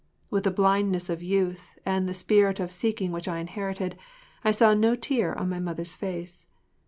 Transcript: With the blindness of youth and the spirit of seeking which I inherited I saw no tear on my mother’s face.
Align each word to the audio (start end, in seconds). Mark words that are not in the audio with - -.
With 0.31 0.45
the 0.45 0.49
blindness 0.49 1.11
of 1.11 1.21
youth 1.21 1.77
and 1.85 2.09
the 2.09 2.15
spirit 2.15 2.59
of 2.59 2.71
seeking 2.71 3.11
which 3.11 3.27
I 3.27 3.37
inherited 3.37 3.99
I 4.43 4.49
saw 4.49 4.73
no 4.73 4.95
tear 4.95 5.37
on 5.37 5.47
my 5.49 5.59
mother’s 5.59 5.93
face. 5.93 6.47